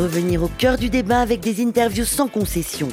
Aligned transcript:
Revenir 0.00 0.42
au 0.42 0.48
cœur 0.48 0.78
du 0.78 0.88
débat 0.88 1.20
avec 1.20 1.40
des 1.40 1.62
interviews 1.62 2.06
sans 2.06 2.26
concession. 2.26 2.88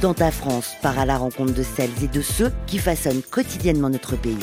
Dans 0.00 0.14
ta 0.14 0.30
France, 0.30 0.74
part 0.80 0.96
à 0.96 1.04
la 1.04 1.18
rencontre 1.18 1.52
de 1.52 1.64
celles 1.64 2.04
et 2.04 2.06
de 2.06 2.22
ceux 2.22 2.52
qui 2.68 2.78
façonnent 2.78 3.22
quotidiennement 3.22 3.90
notre 3.90 4.14
pays. 4.14 4.38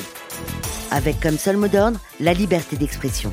Avec 0.92 1.22
comme 1.22 1.38
seul 1.38 1.56
mot 1.56 1.70
d'ordre 1.70 1.98
la 2.20 2.34
liberté 2.34 2.76
d'expression. 2.76 3.32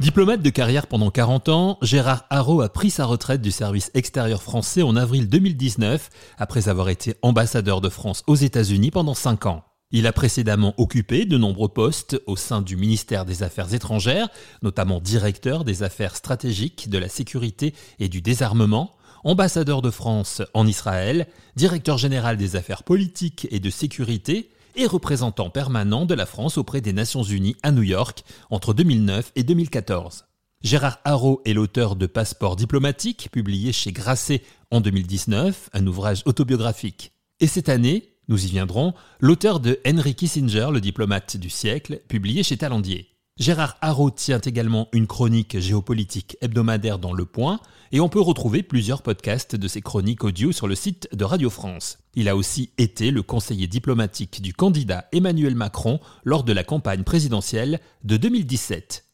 Diplomate 0.00 0.40
de 0.40 0.48
carrière 0.48 0.86
pendant 0.86 1.10
40 1.10 1.50
ans, 1.50 1.78
Gérard 1.82 2.24
Haro 2.30 2.62
a 2.62 2.70
pris 2.70 2.88
sa 2.88 3.04
retraite 3.04 3.42
du 3.42 3.50
service 3.50 3.90
extérieur 3.92 4.42
français 4.42 4.80
en 4.80 4.96
avril 4.96 5.28
2019, 5.28 6.08
après 6.38 6.70
avoir 6.70 6.88
été 6.88 7.14
ambassadeur 7.20 7.82
de 7.82 7.90
France 7.90 8.22
aux 8.26 8.36
États-Unis 8.36 8.90
pendant 8.90 9.12
5 9.12 9.44
ans. 9.44 9.67
Il 9.90 10.06
a 10.06 10.12
précédemment 10.12 10.74
occupé 10.76 11.24
de 11.24 11.38
nombreux 11.38 11.70
postes 11.70 12.20
au 12.26 12.36
sein 12.36 12.60
du 12.60 12.76
ministère 12.76 13.24
des 13.24 13.42
Affaires 13.42 13.72
étrangères, 13.72 14.28
notamment 14.62 15.00
directeur 15.00 15.64
des 15.64 15.82
affaires 15.82 16.14
stratégiques, 16.14 16.90
de 16.90 16.98
la 16.98 17.08
sécurité 17.08 17.74
et 17.98 18.10
du 18.10 18.20
désarmement, 18.20 18.94
ambassadeur 19.24 19.80
de 19.80 19.90
France 19.90 20.42
en 20.52 20.66
Israël, 20.66 21.26
directeur 21.56 21.96
général 21.96 22.36
des 22.36 22.54
affaires 22.54 22.82
politiques 22.82 23.48
et 23.50 23.60
de 23.60 23.70
sécurité, 23.70 24.50
et 24.76 24.86
représentant 24.86 25.48
permanent 25.48 26.04
de 26.04 26.14
la 26.14 26.26
France 26.26 26.58
auprès 26.58 26.82
des 26.82 26.92
Nations 26.92 27.22
Unies 27.22 27.56
à 27.62 27.72
New 27.72 27.82
York 27.82 28.24
entre 28.50 28.74
2009 28.74 29.32
et 29.36 29.42
2014. 29.42 30.26
Gérard 30.62 30.98
Haro 31.04 31.40
est 31.46 31.54
l'auteur 31.54 31.96
de 31.96 32.06
Passeport 32.06 32.56
diplomatique, 32.56 33.30
publié 33.32 33.72
chez 33.72 33.92
Grasset 33.92 34.42
en 34.70 34.80
2019, 34.80 35.70
un 35.72 35.86
ouvrage 35.86 36.22
autobiographique. 36.26 37.12
Et 37.40 37.46
cette 37.46 37.68
année, 37.68 38.17
nous 38.28 38.44
y 38.44 38.48
viendrons, 38.48 38.94
l'auteur 39.20 39.60
de 39.60 39.80
Henry 39.86 40.14
Kissinger, 40.14 40.68
le 40.72 40.80
diplomate 40.80 41.36
du 41.36 41.50
siècle, 41.50 42.00
publié 42.08 42.42
chez 42.42 42.56
Talandier. 42.56 43.08
Gérard 43.38 43.76
Haro 43.80 44.10
tient 44.10 44.40
également 44.40 44.88
une 44.92 45.06
chronique 45.06 45.60
géopolitique 45.60 46.36
hebdomadaire 46.40 46.98
dans 46.98 47.12
Le 47.12 47.24
Point, 47.24 47.60
et 47.92 48.00
on 48.00 48.08
peut 48.08 48.20
retrouver 48.20 48.62
plusieurs 48.62 49.02
podcasts 49.02 49.54
de 49.54 49.68
ses 49.68 49.80
chroniques 49.80 50.24
audio 50.24 50.50
sur 50.52 50.66
le 50.66 50.74
site 50.74 51.08
de 51.12 51.24
Radio 51.24 51.48
France. 51.48 51.98
Il 52.14 52.28
a 52.28 52.36
aussi 52.36 52.70
été 52.78 53.10
le 53.10 53.22
conseiller 53.22 53.68
diplomatique 53.68 54.42
du 54.42 54.52
candidat 54.52 55.06
Emmanuel 55.12 55.54
Macron 55.54 56.00
lors 56.24 56.42
de 56.42 56.52
la 56.52 56.64
campagne 56.64 57.04
présidentielle 57.04 57.80
de 58.02 58.16
2017. 58.16 59.04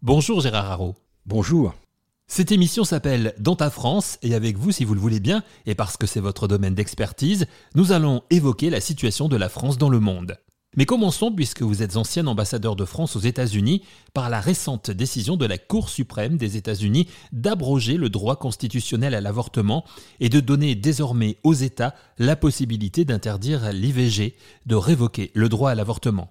Bonjour 0.00 0.40
Gérard 0.40 0.70
Haro. 0.70 0.94
Bonjour. 1.26 1.74
Cette 2.26 2.52
émission 2.52 2.84
s'appelle 2.84 3.34
Dans 3.38 3.54
ta 3.54 3.70
France 3.70 4.18
et 4.22 4.34
avec 4.34 4.56
vous, 4.56 4.72
si 4.72 4.84
vous 4.84 4.94
le 4.94 5.00
voulez 5.00 5.20
bien, 5.20 5.42
et 5.66 5.74
parce 5.74 5.96
que 5.96 6.06
c'est 6.06 6.20
votre 6.20 6.48
domaine 6.48 6.74
d'expertise, 6.74 7.46
nous 7.74 7.92
allons 7.92 8.22
évoquer 8.30 8.70
la 8.70 8.80
situation 8.80 9.28
de 9.28 9.36
la 9.36 9.48
France 9.48 9.78
dans 9.78 9.90
le 9.90 10.00
monde. 10.00 10.38
Mais 10.76 10.86
commençons, 10.86 11.30
puisque 11.30 11.62
vous 11.62 11.82
êtes 11.82 11.96
ancien 11.96 12.26
ambassadeur 12.26 12.74
de 12.74 12.84
France 12.84 13.14
aux 13.14 13.20
États-Unis, 13.20 13.82
par 14.12 14.30
la 14.30 14.40
récente 14.40 14.90
décision 14.90 15.36
de 15.36 15.46
la 15.46 15.58
Cour 15.58 15.88
suprême 15.88 16.36
des 16.36 16.56
États-Unis 16.56 17.08
d'abroger 17.32 17.96
le 17.96 18.08
droit 18.08 18.36
constitutionnel 18.36 19.14
à 19.14 19.20
l'avortement 19.20 19.84
et 20.18 20.28
de 20.28 20.40
donner 20.40 20.74
désormais 20.74 21.36
aux 21.44 21.54
États 21.54 21.94
la 22.18 22.34
possibilité 22.36 23.04
d'interdire 23.04 23.70
l'IVG, 23.72 24.34
de 24.66 24.74
révoquer 24.74 25.30
le 25.34 25.48
droit 25.48 25.70
à 25.70 25.74
l'avortement. 25.74 26.28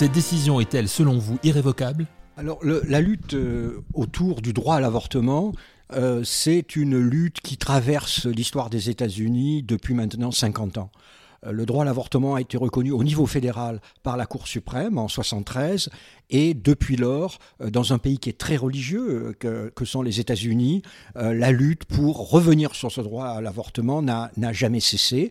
Cette 0.00 0.12
décision 0.12 0.60
est-elle, 0.60 0.88
selon 0.88 1.18
vous, 1.18 1.38
irrévocable? 1.42 2.06
Alors, 2.38 2.58
la 2.64 3.02
lutte 3.02 3.34
euh, 3.34 3.84
autour 3.92 4.40
du 4.40 4.54
droit 4.54 4.76
à 4.76 4.80
l'avortement, 4.80 5.52
euh, 5.92 6.24
c'est 6.24 6.74
une 6.74 6.98
lutte 6.98 7.42
qui 7.42 7.58
traverse 7.58 8.24
l'histoire 8.24 8.70
des 8.70 8.88
États-Unis 8.88 9.62
depuis 9.62 9.92
maintenant 9.92 10.30
50 10.30 10.78
ans. 10.78 10.90
Euh, 11.46 11.52
le 11.52 11.66
droit 11.66 11.82
à 11.82 11.84
l'avortement 11.86 12.34
a 12.34 12.40
été 12.40 12.56
reconnu 12.56 12.90
au 12.92 13.02
niveau 13.02 13.26
fédéral 13.26 13.80
par 14.02 14.16
la 14.16 14.26
Cour 14.26 14.46
suprême 14.46 14.98
en 14.98 15.08
73 15.08 15.88
et 16.28 16.54
depuis 16.54 16.96
lors, 16.96 17.38
euh, 17.60 17.70
dans 17.70 17.92
un 17.92 17.98
pays 17.98 18.18
qui 18.18 18.28
est 18.28 18.38
très 18.38 18.56
religieux, 18.56 19.34
euh, 19.44 19.70
que, 19.74 19.84
sont 19.84 20.02
les 20.02 20.20
États-Unis, 20.20 20.82
la 21.16 21.50
lutte 21.50 21.84
pour 21.84 22.30
revenir 22.30 22.74
sur 22.74 22.92
ce 22.92 23.00
droit 23.00 23.24
à 23.24 23.40
l'avortement 23.40 24.02
n'a 24.02 24.30
jamais 24.52 24.78
cessé. 24.78 25.30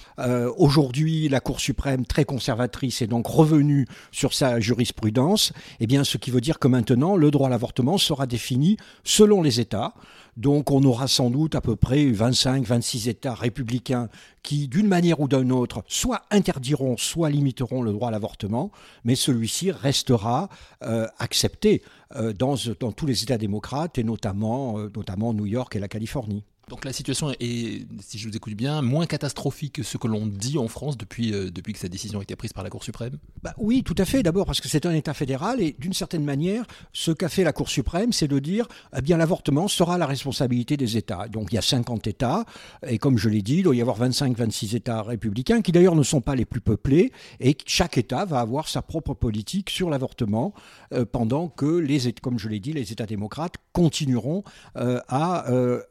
Aujourd'hui, 0.57 1.29
la 1.29 1.39
Cour 1.39 1.61
suprême, 1.61 2.05
très 2.05 2.25
conservatrice, 2.25 3.01
est 3.01 3.07
donc 3.07 3.27
revenue 3.27 3.87
sur 4.11 4.33
sa 4.33 4.59
jurisprudence, 4.59 5.53
eh 5.79 5.87
bien, 5.87 6.03
ce 6.03 6.17
qui 6.17 6.31
veut 6.31 6.41
dire 6.41 6.59
que 6.59 6.67
maintenant, 6.67 7.15
le 7.15 7.31
droit 7.31 7.47
à 7.47 7.49
l'avortement 7.51 7.97
sera 7.97 8.25
défini 8.25 8.75
selon 9.03 9.41
les 9.43 9.61
États. 9.61 9.93
Donc 10.39 10.71
on 10.71 10.81
aura 10.83 11.07
sans 11.07 11.29
doute 11.29 11.55
à 11.55 11.61
peu 11.61 11.75
près 11.75 12.05
25-26 12.05 13.09
États 13.09 13.33
républicains 13.33 14.07
qui, 14.41 14.67
d'une 14.69 14.87
manière 14.87 15.19
ou 15.19 15.27
d'une 15.27 15.51
autre, 15.51 15.83
soit 15.99 16.23
interdiront, 16.31 16.95
soit 16.97 17.29
limiteront 17.29 17.81
le 17.81 17.91
droit 17.91 18.07
à 18.07 18.11
l'avortement, 18.11 18.71
mais 19.03 19.15
celui-ci 19.15 19.71
restera 19.71 20.49
euh, 20.83 21.07
accepté 21.19 21.83
euh, 22.15 22.31
dans, 22.31 22.55
tous 22.55 23.05
les 23.05 23.23
États 23.23 23.37
démocrates, 23.37 23.97
et 23.97 24.03
notamment, 24.03 24.79
euh, 24.79 24.89
notamment 24.95 25.33
New 25.33 25.45
York 25.45 25.75
et 25.75 25.79
la 25.79 25.89
Californie. 25.89 26.45
Donc 26.69 26.85
la 26.85 26.93
situation 26.93 27.31
est, 27.31 27.87
si 27.99 28.19
je 28.19 28.29
vous 28.29 28.35
écoute 28.37 28.53
bien, 28.53 28.83
moins 28.83 29.07
catastrophique 29.07 29.73
que 29.73 29.83
ce 29.83 29.97
que 29.97 30.07
l'on 30.07 30.27
dit 30.27 30.59
en 30.59 30.67
France 30.67 30.97
depuis, 30.97 31.33
euh, 31.33 31.49
depuis 31.49 31.73
que 31.73 31.79
cette 31.79 31.91
décision 31.91 32.19
a 32.19 32.21
été 32.21 32.35
prise 32.35 32.53
par 32.53 32.63
la 32.63 32.69
Cour 32.69 32.83
suprême 32.83 33.17
bah 33.41 33.55
Oui, 33.57 33.81
tout 33.83 33.95
à 33.97 34.05
fait. 34.05 34.21
D'abord 34.21 34.45
parce 34.45 34.61
que 34.61 34.69
c'est 34.69 34.85
un 34.85 34.93
État 34.93 35.15
fédéral 35.15 35.61
et 35.61 35.75
d'une 35.79 35.93
certaine 35.93 36.23
manière, 36.23 36.65
ce 36.93 37.11
qu'a 37.11 37.27
fait 37.27 37.43
la 37.43 37.53
Cour 37.53 37.69
suprême, 37.69 38.13
c'est 38.13 38.27
de 38.27 38.37
dire, 38.37 38.67
eh 38.95 39.01
bien 39.01 39.17
l'avortement 39.17 39.67
sera 39.67 39.97
la 39.97 40.05
responsabilité 40.05 40.77
des 40.77 40.95
États. 40.95 41.27
Donc 41.27 41.51
il 41.51 41.55
y 41.55 41.57
a 41.57 41.63
50 41.63 42.05
États 42.05 42.45
et 42.85 42.99
comme 42.99 43.17
je 43.17 43.29
l'ai 43.29 43.41
dit, 43.41 43.57
il 43.57 43.63
doit 43.63 43.75
y 43.75 43.81
avoir 43.81 43.99
25-26 43.99 44.75
États 44.75 45.01
républicains 45.01 45.63
qui 45.63 45.71
d'ailleurs 45.71 45.95
ne 45.95 46.03
sont 46.03 46.21
pas 46.21 46.35
les 46.35 46.45
plus 46.45 46.61
peuplés 46.61 47.11
et 47.39 47.57
chaque 47.65 47.97
État 47.97 48.25
va 48.25 48.41
avoir 48.41 48.67
sa 48.67 48.83
propre 48.83 49.15
politique 49.15 49.71
sur 49.71 49.89
l'avortement 49.89 50.53
euh, 50.93 51.03
pendant 51.03 51.47
que 51.47 51.65
les, 51.65 52.13
comme 52.21 52.37
je 52.37 52.47
l'ai 52.47 52.59
dit, 52.59 52.73
les 52.73 52.91
États 52.91 53.07
démocrates 53.07 53.55
continueront 53.73 54.43
euh, 54.77 54.99
à, 55.07 55.45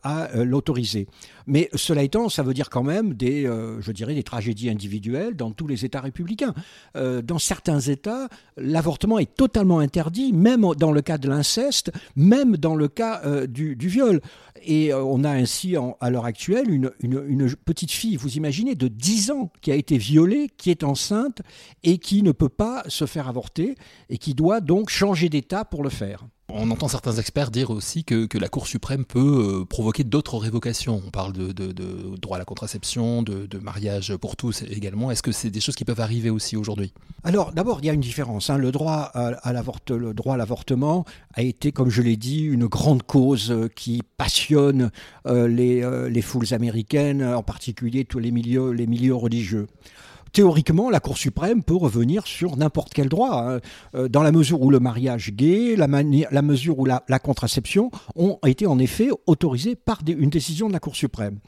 à 0.04 0.28
mais 1.46 1.68
cela 1.74 2.02
étant, 2.02 2.28
ça 2.28 2.42
veut 2.42 2.54
dire 2.54 2.70
quand 2.70 2.82
même 2.82 3.14
des, 3.14 3.46
euh, 3.46 3.80
tragédies 4.24 4.70
individuelles 4.70 5.34
dans 5.34 5.52
tous 5.52 5.66
les 5.66 5.84
États 5.84 6.00
républicains. 6.00 6.54
Euh, 6.96 7.22
dans 7.22 7.38
certains 7.38 7.80
États, 7.80 8.28
l'avortement 8.56 9.18
est 9.18 9.34
totalement 9.34 9.78
interdit, 9.78 10.32
même 10.32 10.66
dans 10.76 10.92
le 10.92 11.00
cas 11.00 11.18
de 11.18 11.28
l'inceste, 11.28 11.90
même 12.16 12.56
dans 12.56 12.74
le 12.74 12.88
cas 12.88 13.22
euh, 13.24 13.46
du, 13.46 13.74
viol. 13.76 14.20
Et 14.64 14.92
on 14.92 15.24
a 15.24 15.30
ainsi, 15.30 15.76
à 16.00 16.10
l'heure 16.10 16.24
actuelle, 16.24 16.70
une, 16.70 16.90
une, 17.00 17.54
petite 17.64 17.92
fille, 17.92 18.16
vous 18.16 18.36
imaginez, 18.36 18.74
de 18.74 18.88
10 18.88 19.30
ans, 19.30 19.52
qui 19.60 19.70
a 19.70 19.76
été 19.76 19.96
violée, 19.98 20.48
qui 20.56 20.70
est 20.70 20.82
enceinte 20.82 21.42
et 21.84 21.98
qui 21.98 22.22
ne 22.22 22.32
peut 22.32 22.48
pas 22.48 22.82
se 22.88 23.06
faire 23.06 23.28
avorter 23.28 23.76
et 24.10 24.18
qui 24.18 24.34
doit 24.34 24.60
donc 24.60 24.90
changer 24.90 25.28
d'État 25.28 25.64
pour 25.64 25.82
le 25.82 25.90
faire. 25.90 26.26
On 26.50 26.70
entend 26.70 26.88
certains 26.88 27.12
experts 27.12 27.50
dire 27.50 27.68
aussi 27.68 28.04
que, 28.04 28.26
la 28.38 28.48
Cour 28.48 28.66
suprême 28.66 29.04
peut 29.04 29.60
euh, 29.60 29.64
provoquer 29.66 30.02
d'autres 30.02 30.38
révocations. 30.38 31.02
On 31.06 31.10
parle 31.10 31.34
de, 31.34 31.52
droit 32.16 32.36
à 32.36 32.38
la 32.38 32.46
contraception, 32.46 33.22
de, 33.22 33.58
mariage 33.58 34.16
pour 34.16 34.34
tous 34.34 34.62
également. 34.62 35.10
Est-ce 35.10 35.22
que 35.22 35.30
c'est 35.30 35.50
des 35.50 35.60
choses 35.60 35.76
qui 35.76 35.84
peuvent 35.84 36.00
arriver 36.00 36.30
aussi 36.30 36.56
aujourd'hui? 36.56 36.94
Alors 37.22 37.52
d'abord, 37.52 37.80
il 37.82 37.86
y 37.86 37.90
a 37.90 37.92
une 37.92 38.00
différence. 38.00 38.48
Hein. 38.48 38.56
Le, 38.56 38.72
droit 38.72 39.10
à, 39.12 39.52
l'avortement 39.52 41.04
a 41.34 41.42
été, 41.42 41.70
comme 41.70 41.90
je 41.90 42.00
l'ai 42.00 42.16
dit, 42.16 42.44
une 42.44 42.66
grande 42.66 43.02
cause 43.02 43.50
euh, 43.50 43.68
qui 43.68 44.02
passionne 44.16 44.90
euh, 45.26 45.48
les, 45.48 45.84
les, 46.08 46.22
foules 46.22 46.54
américaines, 46.54 47.22
en 47.22 47.42
particulier 47.42 48.06
tous 48.06 48.20
les 48.20 48.30
milieux 48.30 49.14
religieux 49.14 49.66
théoriquement, 50.32 50.90
la 50.90 51.00
Cour 51.00 51.18
suprême 51.18 51.62
peut 51.62 51.76
revenir 51.76 52.26
sur 52.26 52.56
n'importe 52.56 52.92
quel 52.94 53.08
droit, 53.08 53.42
hein. 53.42 53.60
euh, 53.94 54.08
dans 54.08 54.22
la 54.22 54.32
mesure 54.32 54.60
où 54.62 54.70
le 54.70 54.80
mariage 54.80 55.32
gay, 55.32 55.76
la, 55.76 55.86
la 56.30 56.42
mesure 56.42 56.78
où 56.78 56.84
la, 56.84 57.00
contraception 57.18 57.90
ont 58.14 58.38
été 58.46 58.66
en 58.66 58.78
effet 58.78 59.10
autorisés 59.26 59.76
par 59.76 60.00
une 60.06 60.30
décision 60.30 60.68
de 60.68 60.72
la 60.72 60.80
Cour 60.80 60.96
suprême. 60.96 61.38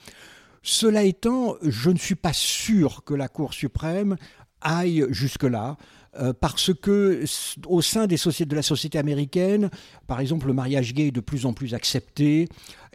Cela 0.63 1.05
étant, 1.05 1.55
je 1.63 1.91
ne 1.91 1.97
suis 1.97 2.17
pas 2.17 2.33
sûr 2.33 3.03
que 3.05 3.15
la 3.15 3.29
Cour 3.29 3.55
suprême 3.55 4.17
aille 4.61 5.07
jusque-là. 5.11 5.77
Euh, 6.19 6.33
parce 6.33 6.75
que 6.75 7.23
au 7.69 7.83
sein 7.83 8.09
des 8.09 8.17
sociétés, 8.17 8.49
de 8.49 8.57
la 8.57 8.63
société 8.63 8.99
américaine, 8.99 9.71
par 10.09 10.19
exemple, 10.19 10.49
le 10.49 10.53
mariage 10.53 10.93
gay 10.93 11.09
est 11.09 11.13
de 11.13 11.21
plus 11.21 11.47
en 11.47 11.53
plus 11.53 11.73
accepté. 11.75 12.49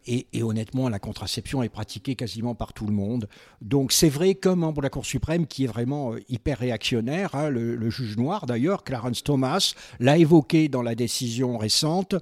Et, 0.08 0.44
honnêtement, 0.44 0.88
la 0.88 1.00
contraception 1.00 1.64
est 1.64 1.70
pratiquée 1.70 2.16
quasiment 2.16 2.54
par 2.54 2.74
tout 2.74 2.86
le 2.86 2.94
monde. 2.94 3.28
Donc 3.62 3.92
c'est 3.92 4.10
vrai 4.10 4.36
qu'un 4.36 4.56
membre 4.56 4.78
de 4.78 4.84
la 4.84 4.90
Cour 4.92 5.04
suprême 5.04 5.48
qui 5.48 5.64
est 5.64 5.68
vraiment 5.68 6.14
euh, 6.14 6.20
hyper 6.30 6.60
réactionnaire, 6.60 7.34
hein, 7.34 7.50
le, 7.50 7.90
juge 7.90 8.16
noir 8.16 8.46
d'ailleurs, 8.46 8.84
Clarence 8.84 9.24
Thomas, 9.24 9.74
l'a 10.00 10.20
évoqué 10.20 10.68
dans 10.68 10.84
la 10.84 10.94
décision 10.94 11.58
récente, 11.58 12.14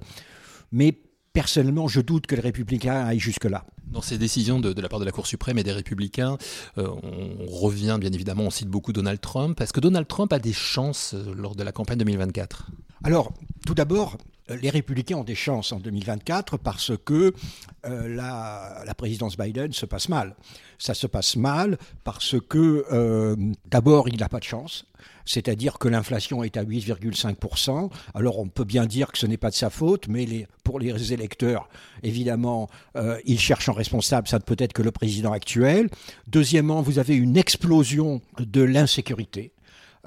mais 0.72 0.98
personnellement, 1.34 1.86
je 1.86 2.00
doute 2.00 2.26
que 2.26 2.34
les 2.34 2.40
républicains 2.40 3.04
aillent 3.04 3.18
jusque-là. 3.18 3.66
Dans 3.94 4.02
ces 4.02 4.18
décisions 4.18 4.58
de, 4.58 4.80
la 4.80 4.88
part 4.88 4.98
de 4.98 5.04
la 5.04 5.12
Cour 5.12 5.24
suprême 5.24 5.56
et 5.56 5.62
des 5.62 5.70
républicains, 5.70 6.36
euh, 6.78 6.88
on 7.04 7.46
revient 7.46 7.96
bien 8.00 8.12
évidemment, 8.12 8.42
on 8.42 8.50
cite 8.50 8.66
beaucoup 8.66 8.92
Donald 8.92 9.20
Trump. 9.20 9.60
Est-ce 9.60 9.72
que 9.72 9.78
Donald 9.78 10.08
Trump 10.08 10.32
a 10.32 10.40
des 10.40 10.52
chances 10.52 11.14
euh, 11.14 11.32
lors 11.32 11.54
de 11.54 11.62
la 11.62 11.70
campagne 11.70 11.98
2024 11.98 12.66
Alors, 13.04 13.32
tout 13.64 13.74
d'abord, 13.74 14.18
les 14.48 14.70
républicains 14.70 15.16
ont 15.16 15.24
des 15.24 15.34
chances 15.34 15.72
en 15.72 15.80
2024 15.80 16.58
parce 16.58 16.92
que 17.04 17.32
euh, 17.86 18.08
la, 18.08 18.94
présidence 18.96 19.36
Biden 19.36 19.72
se 19.72 19.86
passe 19.86 20.08
mal. 20.08 20.36
Ça 20.78 20.94
se 20.94 21.06
passe 21.06 21.36
mal 21.36 21.78
parce 22.04 22.36
que 22.48 22.84
euh, 22.92 23.36
d'abord, 23.66 24.08
il 24.08 24.18
n'a 24.18 24.28
pas 24.28 24.38
de 24.38 24.44
chance. 24.44 24.86
C'est-à-dire 25.24 25.78
que 25.78 25.88
l'inflation 25.88 26.44
est 26.44 26.56
à 26.56 26.64
8,5%. 26.64 27.90
Alors 28.14 28.38
on 28.38 28.48
peut 28.48 28.64
bien 28.64 28.86
dire 28.86 29.10
que 29.10 29.18
ce 29.18 29.26
n'est 29.26 29.38
pas 29.38 29.50
de 29.50 29.54
sa 29.54 29.70
faute, 29.70 30.08
mais 30.08 30.46
pour 30.62 30.78
les 30.78 31.12
électeurs, 31.12 31.68
évidemment, 32.02 32.68
euh, 32.96 33.18
ils 33.24 33.40
cherchent 33.40 33.68
un 33.68 33.74
responsable, 33.74 34.28
ça 34.28 34.38
ne 34.38 34.42
peut 34.42 34.56
être 34.58 34.74
que 34.74 34.82
le 34.82 34.90
président 34.90 35.32
actuel. 35.32 35.88
Deuxièmement, 36.26 36.82
vous 36.82 36.98
avez 36.98 37.16
une 37.16 37.36
explosion 37.36 38.20
de 38.38 38.62
l'insécurité. 38.62 39.53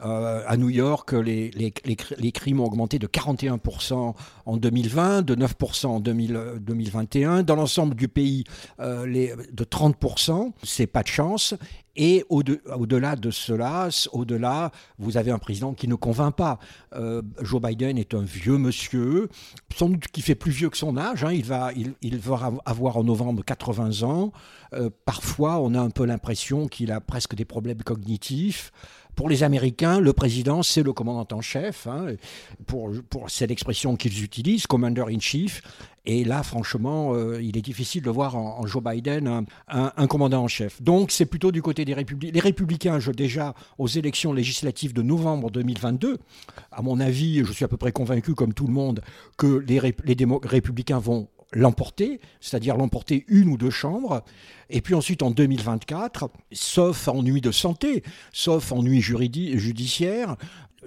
Euh, 0.05 0.43
à 0.45 0.57
New 0.57 0.69
York, 0.69 1.13
les, 1.13 2.31
crimes 2.31 2.59
ont 2.59 2.65
augmenté 2.65 2.99
de 2.99 3.07
41% 3.07 4.13
en 4.45 4.57
2020, 4.57 5.23
de 5.23 5.35
9% 5.35 5.85
en 5.87 5.99
2021. 5.99 7.43
Dans 7.43 7.55
l'ensemble 7.55 7.95
du 7.95 8.07
pays, 8.07 8.43
euh, 8.79 9.05
de 9.51 9.63
30%. 9.63 10.53
C'est 10.63 10.87
pas 10.87 11.03
de 11.03 11.07
chance. 11.07 11.55
Et 11.99 12.23
au-delà 12.29 13.15
de 13.15 13.31
cela, 13.31 13.89
au-delà, 14.11 14.71
vous 14.99 15.17
avez 15.17 15.31
un 15.31 15.39
président 15.39 15.73
qui 15.73 15.87
ne 15.87 15.95
convainc 15.95 16.35
pas. 16.35 16.59
Euh, 16.93 17.23
Joe 17.41 17.59
Biden 17.59 17.97
est 17.97 18.13
un 18.13 18.21
vieux 18.21 18.59
monsieur, 18.59 19.29
sans 19.75 19.89
doute 19.89 20.07
qui 20.09 20.21
fait 20.21 20.35
plus 20.35 20.51
vieux 20.51 20.69
que 20.69 20.77
son 20.77 20.95
âge. 20.95 21.23
Hein. 21.23 21.31
Il, 21.33 21.43
va, 21.43 21.71
avoir 22.65 22.97
en 22.97 23.03
novembre 23.03 23.43
80 23.43 24.03
ans. 24.03 24.31
Euh, 24.73 24.91
parfois, 25.05 25.59
on 25.59 25.73
a 25.73 25.81
un 25.81 25.89
peu 25.89 26.05
l'impression 26.05 26.67
qu'il 26.67 26.91
a 26.91 27.01
presque 27.01 27.33
des 27.33 27.45
problèmes 27.45 27.81
cognitifs. 27.81 28.71
Pour 29.17 29.29
les 29.29 29.41
Américains, 29.41 29.99
le 29.99 30.13
président, 30.13 30.61
c'est 30.61 30.83
le 30.83 30.93
commandant 30.93 31.25
en 31.35 31.41
chef. 31.41 31.87
Hein, 31.87 32.13
pour, 32.67 32.91
pour 33.09 33.31
c'est 33.31 33.47
l'expression 33.47 33.95
qu'ils 33.95 34.23
utilisent, 34.23 34.67
commander 34.67 35.05
in 35.09 35.19
chief. 35.19 35.63
Et 36.05 36.23
là, 36.23 36.43
franchement, 36.43 37.15
euh, 37.15 37.41
il 37.41 37.57
est 37.57 37.63
difficile 37.63 38.03
de 38.03 38.11
voir 38.11 38.35
en, 38.37 38.65
Joe 38.67 38.81
Biden 38.83 39.45
un, 39.67 40.07
commandant 40.07 40.43
en 40.43 40.47
chef. 40.47 40.83
Donc, 40.83 41.09
c'est 41.09 41.25
plutôt 41.25 41.51
du 41.51 41.63
côté 41.63 41.83
des 41.83 41.95
républicains. 41.95 42.31
Les 42.31 42.39
républicains, 42.39 42.99
je, 42.99 43.11
déjà 43.11 43.55
aux 43.79 43.87
élections 43.87 44.33
législatives 44.33 44.93
de 44.93 45.01
novembre 45.01 45.49
2022, 45.49 46.19
à 46.71 46.83
mon 46.83 46.99
avis, 46.99 47.43
je 47.43 47.51
suis 47.51 47.65
à 47.65 47.67
peu 47.67 47.75
près 47.75 47.91
convaincu, 47.91 48.35
comme 48.35 48.53
tout 48.53 48.67
le 48.67 48.73
monde, 48.73 49.01
que 49.35 49.65
les, 49.67 49.81
les 50.05 50.27
républicains 50.43 50.99
vont 50.99 51.27
l'emporter, 51.53 52.19
c'est-à-dire 52.41 52.77
l'emporter 52.77 53.25
une 53.27 53.49
ou 53.49 53.57
deux 53.57 53.69
chambres. 53.69 54.23
Et 54.69 54.81
puis 54.81 54.95
ensuite, 54.95 55.23
en 55.23 55.31
2024, 55.31 56.29
sauf 56.51 57.07
ennui 57.07 57.41
de 57.41 57.51
santé, 57.51 58.03
sauf 58.33 58.71
ennui 58.71 59.01
judiciaire, 59.01 60.35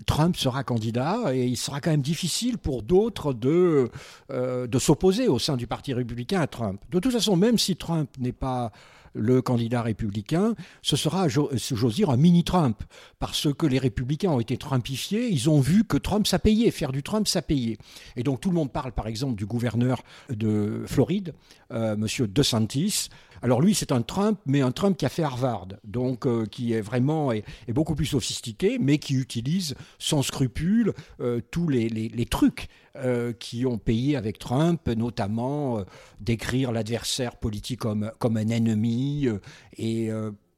Trump 0.06 0.36
sera 0.36 0.64
candidat 0.64 1.34
et 1.34 1.46
il 1.46 1.56
sera 1.56 1.80
quand 1.80 1.90
même 1.90 2.02
difficile 2.02 2.58
pour 2.58 2.82
d'autres 2.82 3.32
de, 3.32 3.90
euh, 4.30 4.66
de 4.66 4.78
s'opposer 4.78 5.28
au 5.28 5.38
sein 5.38 5.56
du 5.56 5.66
Parti 5.66 5.92
républicain 5.92 6.40
à 6.40 6.46
Trump. 6.46 6.80
De 6.90 6.98
toute 6.98 7.12
façon, 7.12 7.36
même 7.36 7.58
si 7.58 7.76
Trump 7.76 8.08
n'est 8.18 8.32
pas 8.32 8.72
le 9.14 9.42
candidat 9.42 9.82
républicain, 9.82 10.54
ce 10.82 10.96
sera, 10.96 11.28
j'ose 11.28 11.94
dire, 11.94 12.10
un 12.10 12.16
mini-Trump, 12.16 12.82
parce 13.18 13.52
que 13.52 13.66
les 13.66 13.78
républicains 13.78 14.30
ont 14.30 14.40
été 14.40 14.56
trumpifiés, 14.56 15.28
ils 15.28 15.50
ont 15.50 15.60
vu 15.60 15.84
que 15.84 15.96
Trump, 15.96 16.26
ça 16.26 16.38
payait, 16.38 16.70
faire 16.70 16.92
du 16.92 17.02
Trump, 17.02 17.26
ça 17.26 17.42
payait. 17.42 17.78
Et 18.16 18.22
donc 18.22 18.40
tout 18.40 18.50
le 18.50 18.54
monde 18.54 18.72
parle, 18.72 18.92
par 18.92 19.06
exemple, 19.06 19.36
du 19.36 19.46
gouverneur 19.46 20.02
de 20.28 20.84
Floride, 20.86 21.34
euh, 21.72 21.96
Monsieur 21.96 22.26
DeSantis. 22.26 23.08
Alors 23.42 23.62
lui, 23.62 23.74
c'est 23.74 23.92
un 23.92 24.02
Trump, 24.02 24.38
mais 24.44 24.60
un 24.60 24.70
Trump 24.72 24.96
qui 24.96 25.06
a 25.06 25.08
fait 25.08 25.22
Harvard, 25.22 25.68
donc 25.84 26.26
euh, 26.26 26.44
qui 26.44 26.74
est 26.74 26.82
vraiment 26.82 27.32
est, 27.32 27.44
beaucoup 27.68 27.94
plus 27.94 28.06
sophistiqué, 28.06 28.78
mais 28.78 28.98
qui 28.98 29.14
utilise 29.14 29.74
sans 29.98 30.22
scrupule 30.22 30.92
euh, 31.20 31.40
tous 31.50 31.68
les, 31.68 32.26
trucs 32.26 32.68
euh, 32.96 33.32
qui 33.32 33.64
ont 33.64 33.78
payé 33.78 34.16
avec 34.16 34.38
Trump, 34.38 34.86
notamment 34.88 35.82
décrire 36.20 36.70
l'adversaire 36.70 37.36
politique 37.36 37.80
comme 37.80 38.36
un 38.36 38.48
ennemi 38.48 38.99
euh, 39.26 39.38
et 39.76 40.10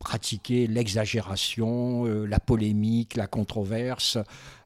pratiquer 0.03 0.67
l'exagération, 0.67 2.05
la 2.05 2.41
polémique, 2.41 3.15
la 3.15 3.27
controverse, 3.27 4.19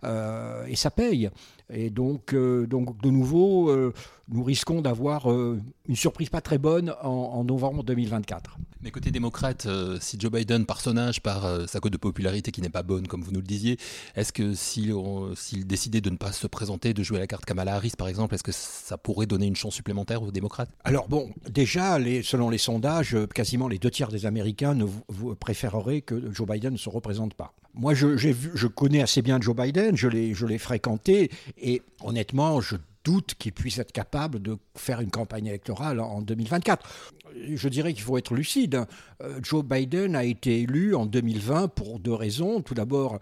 et 0.04 0.76
ça 0.76 0.90
paye. 0.90 1.30
Et 1.68 1.90
donc, 1.90 2.34
donc 2.34 3.00
de 3.02 3.10
nouveau, 3.10 3.92
nous 4.28 4.42
risquons 4.42 4.82
d'avoir 4.82 5.30
euh, 5.30 5.60
une 5.88 5.96
surprise 5.96 6.30
pas 6.30 6.40
très 6.40 6.58
bonne 6.58 6.92
en, 7.02 7.44
novembre 7.44 7.84
2024. 7.84 8.58
Mais 8.80 8.90
côté 8.90 9.10
démocrate, 9.10 9.66
euh, 9.66 9.98
si 10.00 10.18
Joe 10.18 10.30
Biden, 10.30 10.66
par 10.66 10.80
son 10.80 10.96
âge, 10.96 11.20
par 11.20 11.44
euh, 11.44 11.66
sa 11.66 11.80
cote 11.80 11.92
de 11.92 11.96
popularité 11.96 12.50
qui 12.50 12.60
n'est 12.60 12.68
pas 12.68 12.82
bonne, 12.82 13.06
comme 13.06 13.22
vous 13.22 13.30
nous 13.30 13.40
le 13.40 13.46
disiez, 13.46 13.78
est-ce 14.16 14.32
que 14.32 14.54
s'il 14.54 15.66
décidait 15.66 16.00
de 16.00 16.10
ne 16.10 16.16
pas 16.16 16.32
se 16.32 16.46
présenter, 16.46 16.92
de 16.92 17.02
jouer 17.02 17.18
à 17.18 17.20
la 17.20 17.26
carte 17.26 17.44
Kamala 17.44 17.74
Harris, 17.74 17.92
par 17.96 18.08
exemple, 18.08 18.34
est-ce 18.34 18.42
que 18.42 18.52
ça 18.52 18.98
pourrait 18.98 19.26
donner 19.26 19.46
une 19.46 19.56
chance 19.56 19.74
supplémentaire 19.74 20.22
aux 20.22 20.32
démocrates? 20.32 20.70
Alors 20.84 21.08
bon, 21.08 21.30
déjà, 21.48 21.98
les, 21.98 22.22
selon 22.22 22.50
les 22.50 22.58
sondages, 22.58 23.16
quasiment 23.32 23.68
les 23.68 23.78
deux 23.78 23.90
tiers 23.90 24.08
des 24.08 24.26
Américains 24.26 24.74
ne 24.74 24.86
préféreraient 25.34 26.00
que 26.00 26.32
Joe 26.32 26.48
Biden 26.48 26.72
ne 26.72 26.78
se 26.78 26.88
représente 26.88 27.34
pas. 27.34 27.52
Moi, 27.74 27.94
je, 27.94 28.16
je 28.16 28.66
connais 28.66 29.02
assez 29.02 29.20
bien 29.20 29.40
Joe 29.40 29.54
Biden, 29.54 29.96
je 29.96 30.08
l'ai 30.08 30.58
fréquenté, 30.58 31.30
et 31.58 31.82
honnêtement, 32.02 32.60
je 32.60 32.76
doute 33.06 33.34
qu'il 33.38 33.52
puisse 33.52 33.78
être 33.78 33.92
capable 33.92 34.42
de 34.42 34.58
faire 34.74 35.00
une 35.00 35.10
campagne 35.10 35.46
électorale 35.46 36.00
en 36.00 36.22
2024. 36.22 37.14
Je 37.54 37.68
dirais 37.68 37.92
qu'il 37.92 38.02
faut 38.02 38.18
être 38.18 38.34
lucide. 38.34 38.84
Euh, 39.22 39.38
Joe 39.42 39.64
Biden 39.64 40.16
a 40.16 40.24
été 40.24 40.62
élu 40.62 40.96
en 40.96 41.06
2020 41.06 41.68
pour 41.68 42.00
deux 42.00 42.14
raisons. 42.14 42.62
Tout 42.62 42.74
d'abord, 42.74 43.20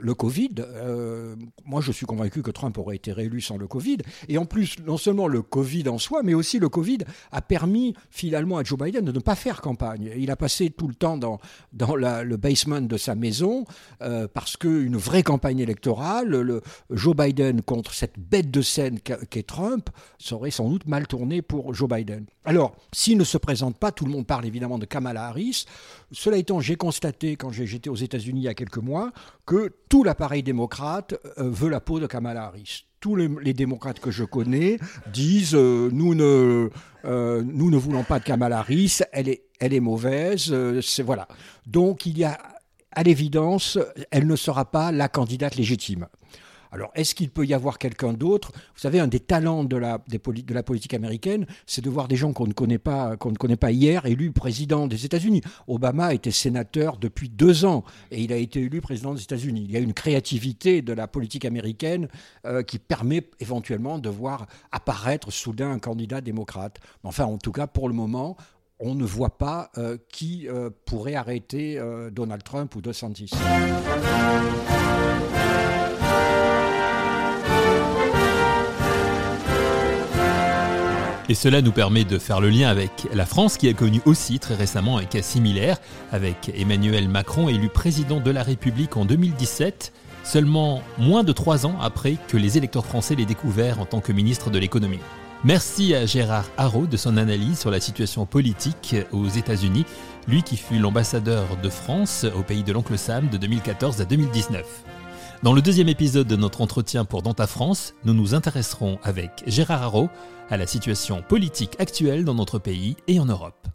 le 0.00 0.14
Covid. 0.14 0.54
Euh, 0.60 1.36
moi, 1.64 1.80
je 1.80 1.92
suis 1.92 2.06
convaincu 2.06 2.42
que 2.42 2.50
Trump 2.50 2.76
aurait 2.78 2.96
été 2.96 3.12
réélu 3.12 3.40
sans 3.40 3.56
le 3.56 3.66
Covid. 3.66 3.98
Et 4.28 4.38
en 4.38 4.44
plus, 4.44 4.76
non 4.84 4.96
seulement 4.96 5.28
le 5.28 5.42
Covid 5.42 5.88
en 5.88 5.98
soi, 5.98 6.22
mais 6.22 6.34
aussi 6.34 6.58
le 6.58 6.68
Covid 6.68 6.98
a 7.32 7.42
permis 7.42 7.94
finalement 8.10 8.58
à 8.58 8.64
Joe 8.64 8.78
Biden 8.78 9.04
de 9.04 9.12
ne 9.12 9.18
pas 9.18 9.34
faire 9.34 9.60
campagne. 9.60 10.10
Il 10.16 10.30
a 10.30 10.36
passé 10.36 10.70
tout 10.70 10.88
le 10.88 10.94
temps 10.94 11.16
dans, 11.16 11.40
dans 11.72 11.94
le 11.96 12.36
basement 12.36 12.80
de 12.80 12.96
sa 12.96 13.14
maison 13.14 13.64
euh, 14.02 14.28
parce 14.32 14.56
qu'une 14.56 14.96
vraie 14.96 15.22
campagne 15.22 15.58
électorale, 15.58 16.28
le, 16.28 16.62
Joe 16.90 17.16
Biden 17.16 17.62
contre 17.62 17.94
cette 17.94 18.18
bête 18.18 18.50
de 18.50 18.62
scène 18.62 19.00
qu'est 19.00 19.46
Trump, 19.46 19.90
serait 20.18 20.50
sans 20.50 20.68
doute 20.68 20.86
mal 20.86 21.06
tourné 21.06 21.42
pour 21.42 21.74
Joe 21.74 21.88
Biden. 21.88 22.26
Alors, 22.44 22.76
s'il 22.92 23.18
ne 23.18 23.24
se 23.24 23.38
présente 23.38 23.78
pas, 23.78 23.92
tout 23.92 24.04
le 24.04 24.10
monde 24.10 24.26
parle 24.26 24.46
évidemment 24.46 24.78
de 24.78 24.84
Kamala 24.84 25.26
Harris. 25.26 25.64
Cela 26.12 26.36
étant, 26.36 26.60
j'ai 26.60 26.76
constaté 26.76 27.36
quand 27.36 27.50
j'étais 27.50 27.90
aux 27.90 27.94
États-Unis 27.94 28.40
il 28.40 28.44
y 28.44 28.48
a 28.48 28.54
quelques 28.54 28.78
mois 28.78 29.12
que 29.46 29.72
tout 29.88 30.04
l'appareil 30.04 30.42
démocrate 30.42 31.14
euh, 31.38 31.50
veut 31.50 31.68
la 31.68 31.80
peau 31.80 32.00
de 32.00 32.06
Kamala 32.06 32.44
Harris. 32.44 32.86
Tous 33.00 33.16
les, 33.16 33.52
démocrates 33.52 34.00
que 34.00 34.10
je 34.10 34.24
connais 34.24 34.78
disent 35.12 35.54
euh, 35.54 35.90
nous, 35.92 36.14
ne, 36.14 36.70
euh, 37.04 37.42
nous 37.44 37.70
ne 37.70 37.76
voulons 37.76 38.02
pas 38.02 38.18
de 38.18 38.24
Kamala 38.24 38.58
Harris, 38.60 39.00
elle 39.12 39.28
est, 39.28 39.80
mauvaise. 39.80 40.52
voilà. 41.04 41.28
Donc 41.66 42.06
il 42.06 42.18
y 42.18 42.24
a 42.24 42.38
à 42.92 43.02
l'évidence, 43.02 43.78
elle 44.10 44.26
ne 44.26 44.36
sera 44.36 44.70
pas 44.70 44.92
la 44.92 45.08
candidate 45.08 45.56
légitime. 45.56 46.06
Alors, 46.74 46.90
est-ce 46.96 47.14
qu'il 47.14 47.30
peut 47.30 47.46
y 47.46 47.54
avoir 47.54 47.78
quelqu'un 47.78 48.12
d'autre? 48.12 48.50
Vous 48.52 48.80
savez, 48.80 48.98
un 48.98 49.06
des 49.06 49.20
talents 49.20 49.62
de 49.62 49.76
la, 49.76 50.00
politique 50.64 50.92
américaine, 50.92 51.46
c'est 51.66 51.84
de 51.84 51.88
voir 51.88 52.08
des 52.08 52.16
gens 52.16 52.32
qu'on 52.32 52.48
ne 52.48 52.52
connaît 52.52 52.78
pas, 52.78 53.16
qu'on 53.16 53.30
ne 53.30 53.36
connaît 53.36 53.54
pas 53.54 53.70
hier, 53.70 54.06
élus 54.06 54.32
président 54.32 54.88
des 54.88 55.04
États-Unis. 55.04 55.40
Obama 55.68 56.12
était 56.14 56.32
sénateur 56.32 56.96
depuis 56.96 57.28
deux 57.28 57.64
ans 57.64 57.84
et 58.10 58.22
il 58.22 58.32
a 58.32 58.36
été 58.36 58.60
élu 58.60 58.80
président 58.80 59.14
des 59.14 59.22
États-Unis. 59.22 59.66
Il 59.68 59.70
y 59.70 59.76
a 59.76 59.80
une 59.80 59.92
créativité 59.92 60.82
de 60.82 60.92
la 60.92 61.06
politique 61.06 61.44
américaine 61.44 62.08
euh, 62.44 62.64
qui 62.64 62.80
permet 62.80 63.22
éventuellement 63.38 64.00
de 64.00 64.08
voir 64.08 64.46
apparaître 64.72 65.30
soudain 65.30 65.70
un 65.70 65.78
candidat 65.78 66.20
démocrate. 66.20 66.80
Enfin, 67.04 67.24
en 67.24 67.38
tout 67.38 67.52
cas, 67.52 67.68
pour 67.68 67.86
le 67.86 67.94
moment, 67.94 68.36
on 68.80 68.96
ne 68.96 69.04
voit 69.04 69.38
pas 69.38 69.70
euh, 69.78 69.96
qui 70.08 70.48
euh, 70.48 70.70
pourrait 70.86 71.14
arrêter 71.14 71.80
Donald 72.10 72.42
Trump 72.42 72.74
ou 72.74 72.80
DeSantis. 72.80 73.30
Et 81.30 81.34
cela 81.34 81.62
nous 81.62 81.72
permet 81.72 82.04
de 82.04 82.18
faire 82.18 82.40
le 82.40 82.50
lien 82.50 82.68
avec 82.68 83.08
la 83.14 83.24
France 83.24 83.56
qui 83.56 83.66
a 83.68 83.72
connu 83.72 84.02
aussi 84.04 84.38
très 84.38 84.54
récemment 84.54 84.98
un 84.98 85.04
cas 85.04 85.22
similaire 85.22 85.78
avec 86.12 86.52
Emmanuel 86.54 87.08
Macron 87.08 87.48
élu 87.48 87.70
président 87.70 88.20
de 88.20 88.30
la 88.30 88.42
République 88.42 88.98
en 88.98 89.06
2017, 89.06 89.94
seulement 90.22 90.82
moins 90.98 91.24
de 91.24 91.32
trois 91.32 91.64
ans 91.64 91.76
après 91.80 92.18
que 92.28 92.36
les 92.36 92.58
électeurs 92.58 92.84
français 92.84 93.14
l'aient 93.14 93.24
découvert 93.24 93.80
en 93.80 93.86
tant 93.86 94.00
que 94.00 94.12
ministre 94.12 94.50
de 94.50 94.58
l'économie. 94.58 95.00
Merci 95.44 95.94
à 95.94 96.04
Gérard 96.04 96.50
Haro 96.58 96.86
de 96.86 96.98
son 96.98 97.16
analyse 97.16 97.58
sur 97.58 97.70
la 97.70 97.80
situation 97.80 98.26
politique 98.26 98.96
aux 99.10 99.28
États-Unis, 99.28 99.86
lui 100.28 100.42
qui 100.42 100.58
fut 100.58 100.78
l'ambassadeur 100.78 101.56
de 101.62 101.68
France 101.70 102.26
au 102.36 102.42
pays 102.42 102.64
de 102.64 102.72
l'oncle 102.72 102.98
Sam 102.98 103.28
de 103.30 103.38
2014 103.38 104.02
à 104.02 104.04
2019. 104.04 104.62
Dans 105.44 105.52
le 105.52 105.60
deuxième 105.60 105.90
épisode 105.90 106.26
de 106.26 106.36
notre 106.36 106.62
entretien 106.62 107.04
pour 107.04 107.20
Dans 107.20 107.34
ta 107.34 107.46
France, 107.46 107.92
nous 108.06 108.14
nous 108.14 108.34
intéresserons 108.34 108.98
avec 109.02 109.42
Gérard 109.46 109.82
Haro 109.82 110.08
à 110.48 110.56
la 110.56 110.66
situation 110.66 111.20
politique 111.20 111.78
actuelle 111.78 112.24
dans 112.24 112.32
notre 112.32 112.58
pays 112.58 112.96
et 113.08 113.20
en 113.20 113.26
Europe. 113.26 113.68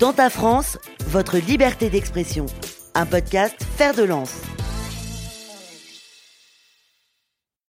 Dans 0.00 0.14
ta 0.14 0.30
France, 0.30 0.78
votre 1.08 1.36
liberté 1.36 1.90
d'expression. 1.90 2.46
Un 2.94 3.04
podcast 3.04 3.62
Faire 3.76 3.92
de 3.92 4.04
lance. 4.04 4.40